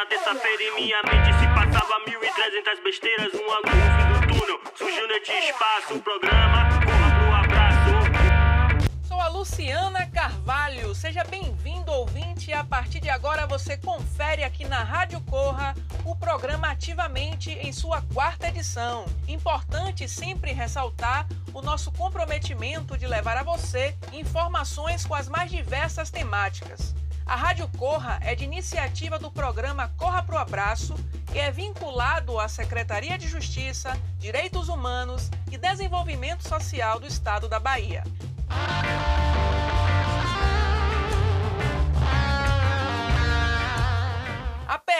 [0.00, 3.34] Na terça-feira em minha mente se passava mil e trezentas besteiras.
[3.34, 5.94] Um ângulo no fim do túnel, surgiu neste espaço.
[5.94, 9.06] O programa Corra pro Abraço.
[9.06, 10.94] Sou a Luciana Carvalho.
[10.94, 12.50] Seja bem-vindo, ouvinte.
[12.50, 15.74] A partir de agora você confere aqui na Rádio Corra
[16.06, 19.04] o programa Ativamente em sua quarta edição.
[19.28, 26.10] Importante sempre ressaltar o nosso comprometimento de levar a você informações com as mais diversas
[26.10, 26.94] temáticas.
[27.30, 30.96] A Rádio Corra é de iniciativa do programa Corra Pro Abraço
[31.32, 37.60] e é vinculado à Secretaria de Justiça, Direitos Humanos e Desenvolvimento Social do Estado da
[37.60, 38.02] Bahia.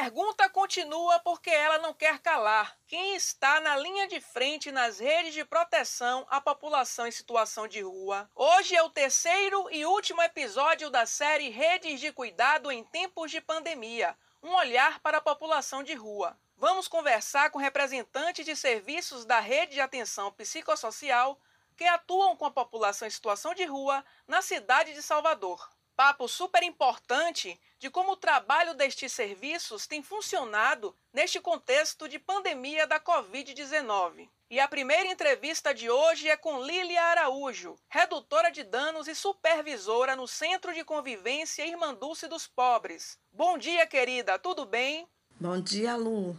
[0.01, 2.75] Pergunta continua porque ela não quer calar.
[2.87, 7.83] Quem está na linha de frente nas redes de proteção à população em situação de
[7.83, 8.27] rua?
[8.35, 13.43] Hoje é o terceiro e último episódio da série Redes de Cuidado em Tempos de
[13.43, 16.35] Pandemia um olhar para a população de rua.
[16.57, 21.39] Vamos conversar com representantes de serviços da rede de atenção psicossocial
[21.77, 26.63] que atuam com a população em situação de rua na cidade de Salvador papo super
[26.63, 34.29] importante de como o trabalho destes serviços tem funcionado neste contexto de pandemia da Covid-19.
[34.51, 40.17] E a primeira entrevista de hoje é com Lília Araújo, redutora de danos e supervisora
[40.17, 43.17] no Centro de Convivência Irmã Dulce dos Pobres.
[43.33, 45.07] Bom dia, querida, tudo bem?
[45.39, 46.37] Bom dia, Lu.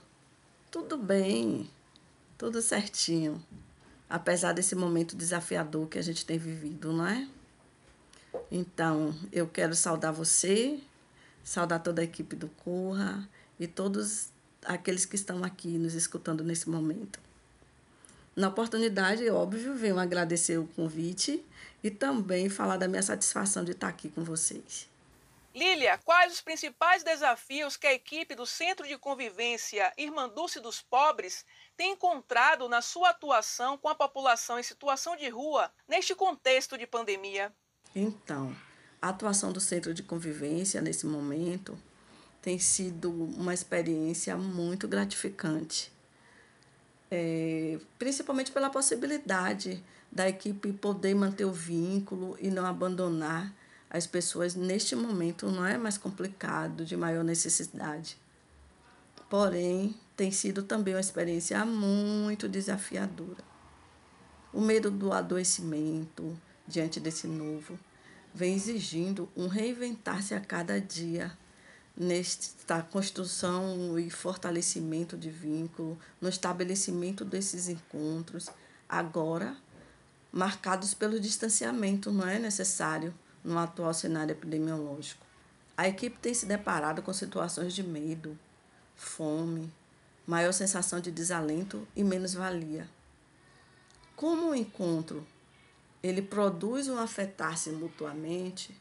[0.70, 1.70] Tudo bem,
[2.38, 3.42] tudo certinho.
[4.10, 7.28] Apesar desse momento desafiador que a gente tem vivido, não é?
[8.52, 10.80] Então, eu quero saudar você,
[11.44, 13.28] saudar toda a equipe do Corra
[13.60, 14.30] e todos
[14.66, 17.20] aqueles que estão aqui nos escutando nesse momento.
[18.36, 21.44] Na oportunidade, óbvio, venho agradecer o convite
[21.84, 24.90] e também falar da minha satisfação de estar aqui com vocês.
[25.54, 30.82] Lília, quais os principais desafios que a equipe do Centro de Convivência Irmã Dulce dos
[30.82, 36.78] Pobres tem encontrado na sua atuação com a população em situação de rua neste contexto
[36.78, 37.54] de pandemia?
[37.96, 38.56] Então,
[39.02, 41.78] a atuação do Centro de Convivência nesse momento
[42.42, 45.92] tem sido uma experiência muito gratificante.
[47.10, 53.54] É, principalmente pela possibilidade da equipe poder manter o vínculo e não abandonar
[53.90, 58.18] as pessoas neste momento não é mais complicado, de maior necessidade.
[59.30, 63.44] Porém, tem sido também uma experiência muito desafiadora.
[64.54, 66.38] O medo do adoecimento,
[66.72, 67.78] diante desse novo,
[68.34, 71.32] vem exigindo um reinventar-se a cada dia
[71.96, 78.50] nesta construção e fortalecimento de vínculo, no estabelecimento desses encontros,
[78.88, 79.56] agora
[80.32, 85.26] marcados pelo distanciamento, não é necessário no atual cenário epidemiológico.
[85.76, 88.38] A equipe tem se deparado com situações de medo,
[88.96, 89.72] fome,
[90.26, 92.88] maior sensação de desalento e menos-valia.
[94.16, 95.26] Como o encontro
[96.04, 98.76] ele produz um afetar-se mutuamente,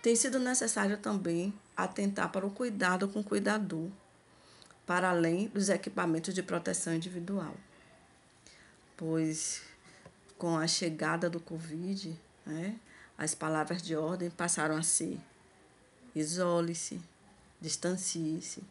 [0.00, 3.88] tem sido necessário também atentar para o cuidado com o cuidador,
[4.86, 7.54] para além dos equipamentos de proteção individual.
[8.96, 9.62] Pois
[10.38, 12.76] com a chegada do Covid, né,
[13.16, 15.18] as palavras de ordem passaram a ser
[16.14, 17.00] isole-se,
[17.60, 18.62] distancie-se,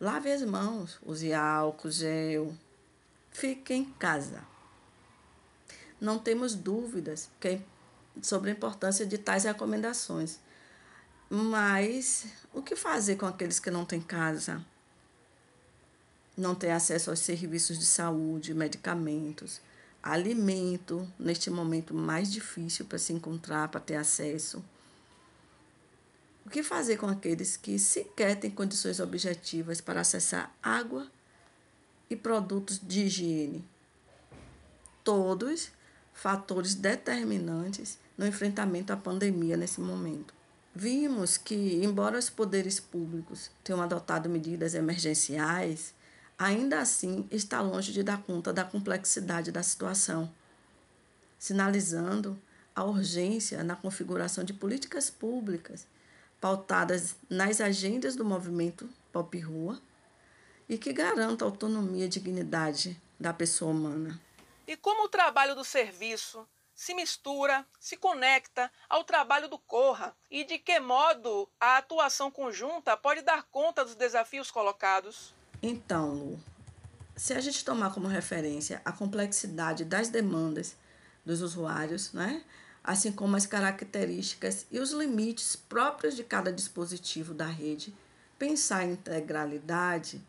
[0.00, 2.52] lave as mãos, use álcool, gel,
[3.30, 4.55] fique em casa
[6.00, 7.60] não temos dúvidas que,
[8.22, 10.38] sobre a importância de tais recomendações.
[11.28, 14.64] Mas o que fazer com aqueles que não têm casa?
[16.36, 19.60] Não têm acesso aos serviços de saúde, medicamentos,
[20.02, 24.62] alimento, neste momento mais difícil para se encontrar, para ter acesso?
[26.44, 31.10] O que fazer com aqueles que sequer têm condições objetivas para acessar água
[32.08, 33.64] e produtos de higiene?
[35.02, 35.72] Todos
[36.16, 40.34] fatores determinantes no enfrentamento à pandemia nesse momento.
[40.74, 41.54] Vimos que,
[41.84, 45.94] embora os poderes públicos tenham adotado medidas emergenciais,
[46.38, 50.32] ainda assim está longe de dar conta da complexidade da situação,
[51.38, 52.36] sinalizando
[52.74, 55.86] a urgência na configuração de políticas públicas
[56.40, 59.80] pautadas nas agendas do movimento Pop Rua
[60.68, 64.20] e que garantam a autonomia e dignidade da pessoa humana.
[64.66, 70.44] E como o trabalho do serviço se mistura, se conecta ao trabalho do Corra e
[70.44, 75.32] de que modo a atuação conjunta pode dar conta dos desafios colocados?
[75.62, 76.40] Então, Lu,
[77.16, 80.76] se a gente tomar como referência a complexidade das demandas
[81.24, 82.44] dos usuários, né?
[82.86, 87.92] assim como as características e os limites próprios de cada dispositivo da rede,
[88.38, 90.22] pensar a integralidade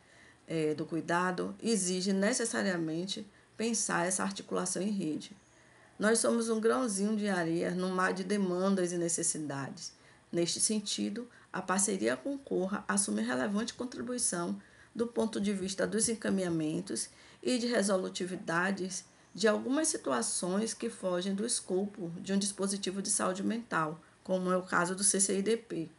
[0.47, 3.27] é, do cuidado exige necessariamente
[3.57, 5.36] pensar essa articulação em rede.
[5.98, 9.92] Nós somos um grãozinho de areia no mar de demandas e necessidades.
[10.31, 14.62] Neste sentido, a parceria com Corra assume relevante contribuição
[14.94, 17.09] do ponto de vista dos encaminhamentos
[17.42, 23.44] e de resolutividades de algumas situações que fogem do escopo de um dispositivo de saúde
[23.44, 25.89] mental, como é o caso do CCIDP.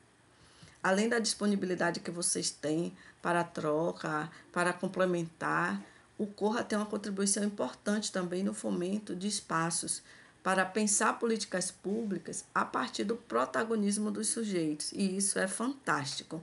[0.82, 5.80] Além da disponibilidade que vocês têm para troca, para complementar,
[6.18, 10.02] o Corra tem uma contribuição importante também no fomento de espaços
[10.42, 16.42] para pensar políticas públicas a partir do protagonismo dos sujeitos, e isso é fantástico.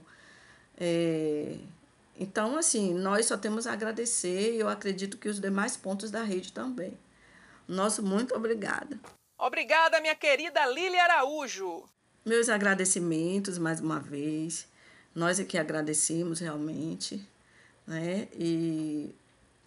[0.78, 1.56] É,
[2.18, 6.22] então, assim, nós só temos a agradecer e eu acredito que os demais pontos da
[6.22, 6.96] rede também.
[7.68, 8.98] Nosso muito obrigada.
[9.38, 11.84] Obrigada, minha querida Lília Araújo.
[12.24, 14.66] Meus agradecimentos mais uma vez.
[15.14, 17.26] Nós é que agradecemos realmente,
[17.86, 18.28] né?
[18.32, 19.14] E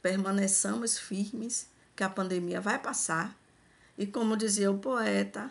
[0.02, 3.36] permaneçamos firmes que a pandemia vai passar.
[3.98, 5.50] E como dizia o poeta,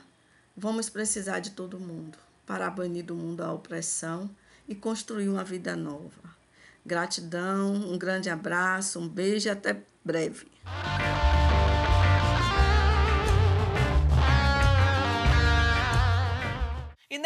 [0.57, 4.31] vamos precisar de todo mundo para banir do mundo a opressão
[4.67, 6.37] e construir uma vida nova.
[6.85, 10.47] Gratidão, um grande abraço, um beijo e até breve.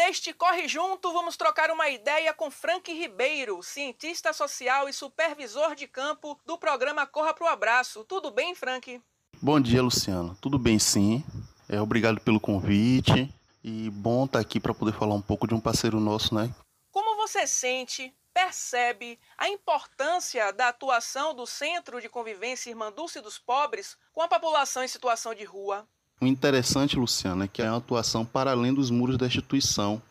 [0.05, 5.87] Neste Corre Junto, vamos trocar uma ideia com Frank Ribeiro, cientista social e supervisor de
[5.87, 8.03] campo do programa Corra Pro Abraço.
[8.03, 9.01] Tudo bem, Frank?
[9.41, 10.37] Bom dia, Luciano.
[10.41, 11.23] Tudo bem, sim.
[11.69, 13.33] É, obrigado pelo convite
[13.63, 16.53] e bom estar aqui para poder falar um pouco de um parceiro nosso, né?
[16.91, 23.39] Como você sente percebe a importância da atuação do Centro de Convivência Irmã Dulce dos
[23.39, 25.87] Pobres com a população em situação de rua.
[26.23, 30.01] O interessante, Luciano, é que é uma atuação para além dos muros da instituição.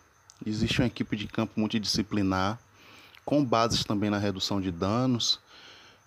[0.45, 2.59] Existe uma equipe de campo multidisciplinar,
[3.25, 5.41] com bases também na redução de danos,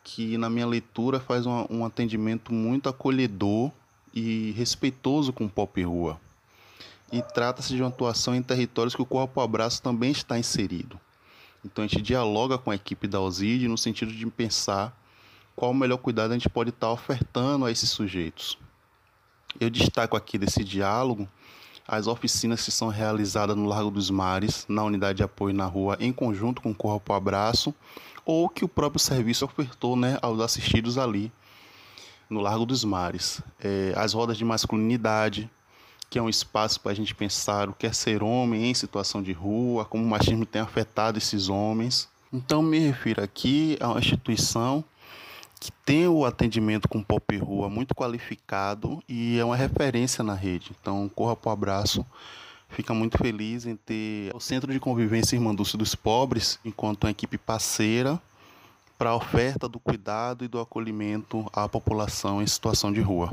[0.03, 3.71] que na minha leitura faz um, um atendimento muito acolhedor
[4.13, 6.21] e respeitoso com o pop rua.
[7.11, 10.99] E trata-se de uma atuação em territórios que o Corpo Abraço também está inserido.
[11.65, 14.95] Então a gente dialoga com a equipe da OSID no sentido de pensar
[15.55, 18.55] qual o melhor cuidado a gente pode estar ofertando a esses sujeitos.
[19.59, 21.27] Eu destaco aqui desse diálogo
[21.87, 25.97] as oficinas que são realizadas no Largo dos Mares, na unidade de apoio na rua,
[25.99, 27.73] em conjunto com o Corpo Abraço,
[28.25, 31.31] ou que o próprio serviço ofertou né, aos assistidos ali
[32.27, 33.39] no Largo dos Mares.
[33.63, 35.49] É, as rodas de masculinidade,
[36.09, 39.21] que é um espaço para a gente pensar o que é ser homem em situação
[39.21, 42.09] de rua, como o machismo tem afetado esses homens.
[42.33, 44.83] Então, me refiro aqui a uma instituição
[45.59, 50.71] que tem o atendimento com pop rua muito qualificado e é uma referência na rede.
[50.79, 52.05] Então, corra para o abraço.
[52.69, 57.11] Fica muito feliz em ter o Centro de Convivência Irmã Dulce dos Pobres enquanto uma
[57.11, 58.19] equipe parceira
[58.97, 63.29] para a oferta do cuidado e do acolhimento à população em situação de rua.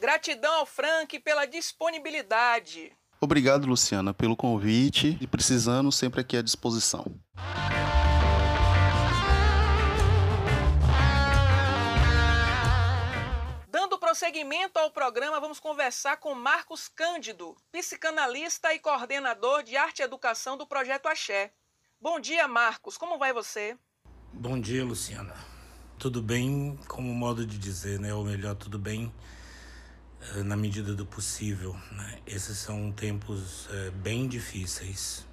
[0.00, 2.92] Gratidão ao Frank pela disponibilidade.
[3.20, 7.06] Obrigado, Luciana, pelo convite e precisando sempre aqui à disposição.
[14.14, 20.02] Dando prosseguimento ao programa, vamos conversar com Marcos Cândido, psicanalista e coordenador de arte e
[20.04, 21.52] educação do Projeto Axé.
[22.00, 22.96] Bom dia, Marcos.
[22.96, 23.76] Como vai você?
[24.32, 25.34] Bom dia, Luciana.
[25.98, 28.14] Tudo bem, como modo de dizer, né?
[28.14, 29.12] Ou melhor, tudo bem
[30.20, 31.74] eh, na medida do possível.
[31.90, 32.22] Né?
[32.24, 35.26] Esses são tempos é, bem difíceis.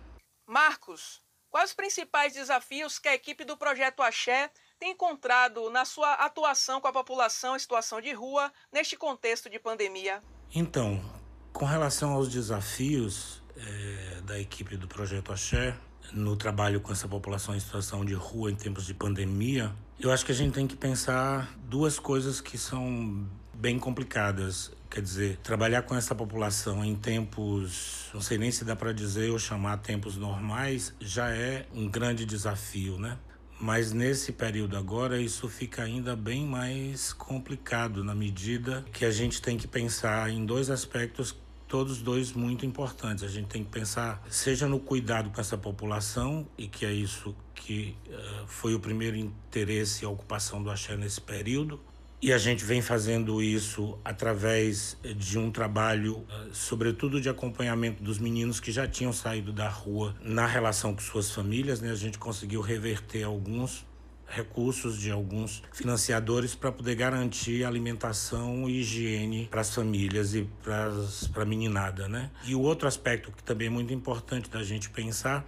[0.48, 1.22] Marcos,
[1.52, 4.50] quais os principais desafios que a equipe do Projeto Axé
[4.82, 9.60] tem encontrado na sua atuação com a população em situação de rua neste contexto de
[9.60, 10.20] pandemia?
[10.56, 11.00] Então,
[11.54, 15.78] com relação aos desafios é, da equipe do Projeto Axé,
[16.12, 20.26] no trabalho com essa população em situação de rua em tempos de pandemia, eu acho
[20.26, 24.72] que a gente tem que pensar duas coisas que são bem complicadas.
[24.90, 29.30] Quer dizer, trabalhar com essa população em tempos, não sei nem se dá para dizer
[29.30, 33.20] ou chamar tempos normais, já é um grande desafio, né?
[33.62, 39.40] Mas nesse período agora isso fica ainda bem mais complicado na medida que a gente
[39.40, 41.36] tem que pensar em dois aspectos
[41.68, 43.24] todos dois muito importantes.
[43.24, 47.34] A gente tem que pensar, seja no cuidado com essa população, e que é isso
[47.56, 51.80] que uh, foi o primeiro interesse e ocupação do Axé nesse período,
[52.22, 58.20] e a gente vem fazendo isso através de um trabalho, eh, sobretudo de acompanhamento dos
[58.20, 61.82] meninos que já tinham saído da rua na relação com suas famílias.
[61.82, 61.90] Né?
[61.90, 63.86] A gente conseguiu reverter alguns
[64.28, 71.42] recursos de alguns financiadores para poder garantir alimentação e higiene para as famílias e para
[71.42, 72.08] a meninada.
[72.08, 72.30] Né?
[72.46, 75.44] E o outro aspecto que também é muito importante da gente pensar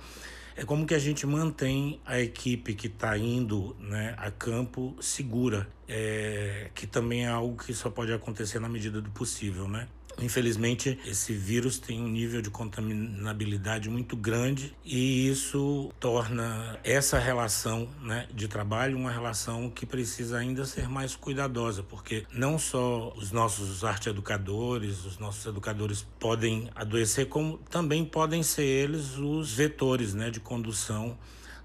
[0.56, 5.68] é como que a gente mantém a equipe que está indo né, a campo segura,
[5.88, 9.88] é, que também é algo que só pode acontecer na medida do possível, né?
[10.22, 17.89] Infelizmente, esse vírus tem um nível de contaminabilidade muito grande e isso torna essa relação
[18.01, 23.32] né, de trabalho uma relação que precisa ainda ser mais cuidadosa, porque não só os
[23.32, 30.29] nossos arte-educadores, os nossos educadores podem adoecer, como também podem ser eles os vetores né,
[30.29, 31.17] de condução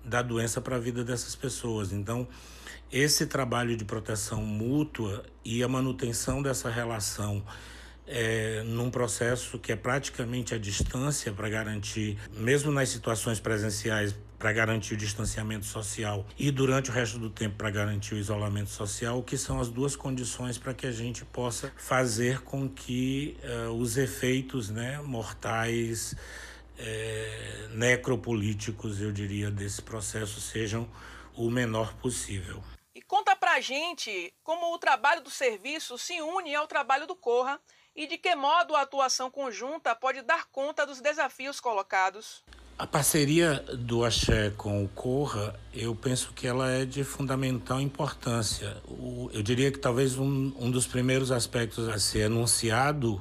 [0.04, 1.92] da doença para a vida dessas pessoas.
[1.92, 2.26] Então,
[2.90, 7.44] esse trabalho de proteção mútua e a manutenção dessa relação
[8.08, 14.52] é, num processo que é praticamente a distância para garantir, mesmo nas situações presenciais, para
[14.52, 19.22] garantir o distanciamento social e durante o resto do tempo para garantir o isolamento social,
[19.22, 23.96] que são as duas condições para que a gente possa fazer com que uh, os
[23.96, 26.14] efeitos né, mortais,
[26.78, 30.88] é, necropolíticos, eu diria, desse processo sejam
[31.34, 32.62] o menor possível.
[32.94, 37.60] E conta pra gente como o trabalho do serviço se une ao trabalho do Corra
[37.98, 42.44] e de que modo a atuação conjunta pode dar conta dos desafios colocados?
[42.78, 48.76] A parceria do Axé com o Corra, eu penso que ela é de fundamental importância.
[49.32, 53.20] Eu diria que talvez um, um dos primeiros aspectos a ser anunciado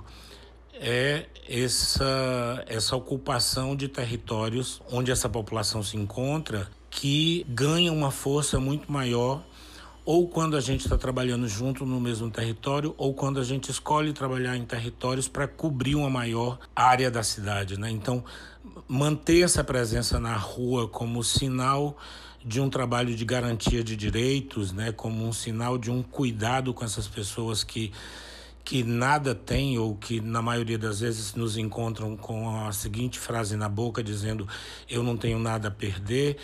[0.73, 8.59] é essa, essa ocupação de territórios onde essa população se encontra, que ganha uma força
[8.59, 9.41] muito maior
[10.07, 14.13] ou quando a gente está trabalhando junto no mesmo território, ou quando a gente escolhe
[14.13, 17.77] trabalhar em territórios para cobrir uma maior área da cidade.
[17.77, 17.91] Né?
[17.91, 18.23] Então,
[18.87, 21.97] manter essa presença na rua como sinal
[22.41, 24.93] de um trabalho de garantia de direitos, né?
[24.93, 27.91] como um sinal de um cuidado com essas pessoas que
[28.67, 33.55] que nada têm ou que na maioria das vezes nos encontram com a seguinte frase
[33.55, 34.45] na boca dizendo
[34.89, 36.35] eu não tenho nada a perder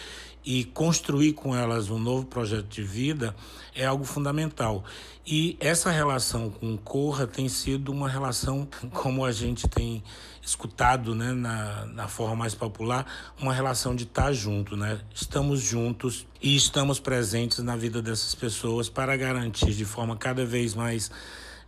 [0.42, 3.36] e construir com elas um novo projeto de vida
[3.76, 4.86] é algo fundamental.
[5.28, 10.02] E essa relação com Corra tem sido uma relação, como a gente tem
[10.42, 13.06] escutado né, na, na forma mais popular,
[13.38, 14.78] uma relação de estar junto.
[14.78, 14.98] Né?
[15.14, 20.74] Estamos juntos e estamos presentes na vida dessas pessoas para garantir de forma cada vez
[20.74, 21.12] mais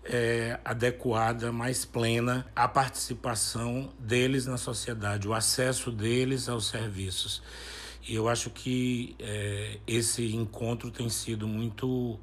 [0.05, 7.41] é, adequada, mais plena, a participação deles na sociedade, o acesso deles aos serviços.
[8.07, 12.19] E eu acho que é, esse encontro tem sido muito,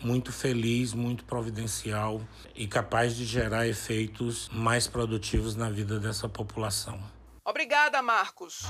[0.00, 2.20] muito feliz, muito providencial
[2.54, 7.00] e capaz de gerar efeitos mais produtivos na vida dessa população.
[7.42, 8.64] Obrigada, Marcos.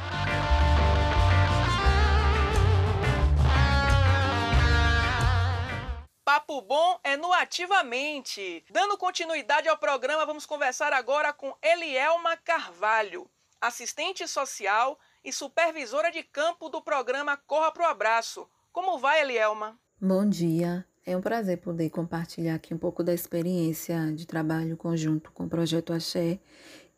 [6.44, 8.62] Papo Bom é no Ativamente.
[8.70, 13.26] Dando continuidade ao programa, vamos conversar agora com Elielma Carvalho,
[13.58, 18.46] assistente social e supervisora de campo do programa Corra Pro Abraço.
[18.70, 19.78] Como vai, Elielma?
[19.98, 20.84] Bom dia.
[21.06, 25.48] É um prazer poder compartilhar aqui um pouco da experiência de trabalho conjunto com o
[25.48, 26.38] Projeto Axé,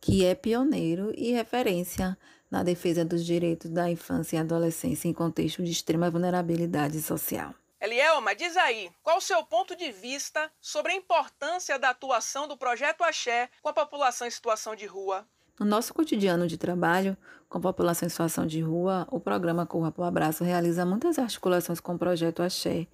[0.00, 2.18] que é pioneiro e referência
[2.50, 7.54] na defesa dos direitos da infância e adolescência em contexto de extrema vulnerabilidade social.
[7.86, 12.56] Elielma, diz aí, qual o seu ponto de vista sobre a importância da atuação do
[12.56, 15.24] Projeto Axé com a população em situação de rua?
[15.60, 17.16] No nosso cotidiano de trabalho,
[17.48, 21.16] com a população em situação de rua, o programa Corra para o Abraço realiza muitas
[21.16, 22.88] articulações com o projeto Axé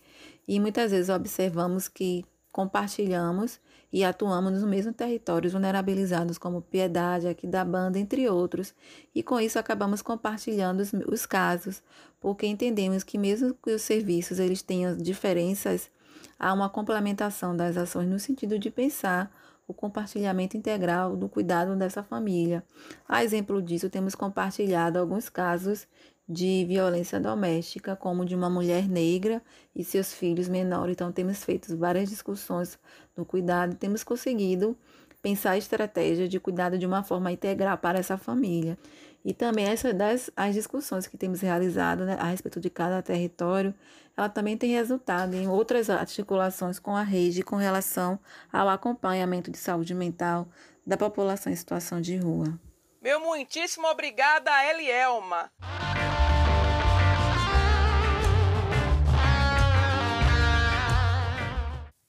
[0.46, 2.22] e muitas vezes observamos que
[2.52, 3.58] compartilhamos
[3.92, 8.74] e atuamos nos mesmos territórios vulnerabilizados como Piedade, aqui da banda, entre outros,
[9.14, 11.82] e com isso acabamos compartilhando os, os casos,
[12.18, 15.90] porque entendemos que mesmo que os serviços eles tenham diferenças,
[16.38, 19.30] há uma complementação das ações no sentido de pensar
[19.66, 22.64] o compartilhamento integral do cuidado dessa família.
[23.08, 25.86] A exemplo disso, temos compartilhado alguns casos
[26.28, 29.42] de violência doméstica, como de uma mulher negra
[29.74, 30.92] e seus filhos menores.
[30.92, 32.78] Então, temos feito várias discussões
[33.16, 34.76] no cuidado, temos conseguido
[35.20, 38.76] pensar estratégias de cuidado de uma forma integral para essa família.
[39.24, 43.72] E também essa das as discussões que temos realizado né, a respeito de cada território,
[44.16, 48.18] ela também tem resultado em outras articulações com a rede com relação
[48.52, 50.48] ao acompanhamento de saúde mental
[50.84, 52.58] da população em situação de rua.
[53.00, 55.50] Meu muitíssimo obrigada, Elielma.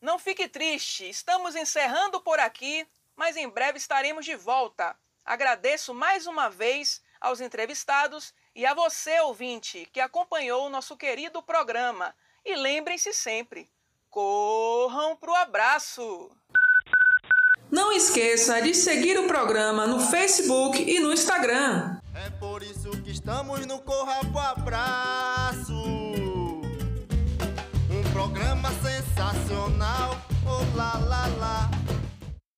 [0.04, 4.94] Não fique triste, estamos encerrando por aqui, mas em breve estaremos de volta.
[5.24, 11.42] Agradeço mais uma vez aos entrevistados e a você, ouvinte, que acompanhou o nosso querido
[11.42, 12.14] programa.
[12.44, 13.72] E lembrem-se sempre:
[14.10, 16.30] corram pro abraço!
[17.72, 22.02] Não esqueça de seguir o programa no Facebook e no Instagram.
[22.14, 25.83] É por isso que Estamos no Corra pro Abraço
[28.44, 30.18] programa sensacional.
[30.46, 31.73] Oh lá lá lá.